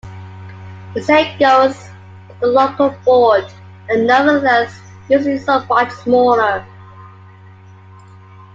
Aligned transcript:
The 0.95 1.01
same 1.03 1.37
goes 1.37 1.75
for 2.25 2.33
the 2.39 2.47
Local 2.47 2.89
Board, 3.05 3.45
who 3.87 3.99
are 4.01 4.03
nevertheless 4.03 4.73
usually 5.09 5.37
somewhat 5.37 5.91
smaller. 5.91 6.65